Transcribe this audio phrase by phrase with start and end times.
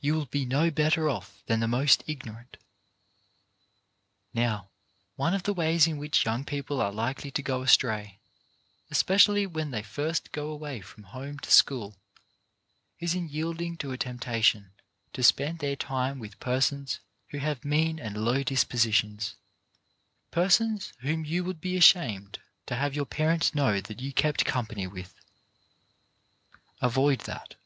[0.00, 2.58] You will be no better off than the most ignorant.
[4.32, 4.70] Now,
[5.16, 8.20] one of the ways in which young people are likely to go astray,
[8.88, 11.96] especially when they first go away from home to school,
[13.00, 14.70] is in yielding to a temptation
[15.12, 17.00] to spend their time with persons
[17.30, 19.34] who have mean and low dispositions;
[20.30, 24.86] persons whom you would be ashamed to have your parents know that you kept company
[24.86, 25.14] with.
[26.80, 27.56] Avoid that.